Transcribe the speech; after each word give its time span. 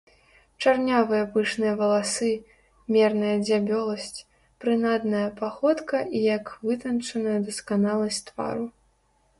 Чарнявыя 0.61 1.25
пышныя 1.35 1.73
валасы, 1.81 2.29
мерная 2.95 3.35
дзябёласць, 3.45 4.25
прынадная 4.65 5.23
паходка 5.43 5.97
і 6.21 6.25
як 6.37 6.45
вытанчаная 6.71 7.39
дасканаласць 7.51 8.25
твару. 8.31 8.65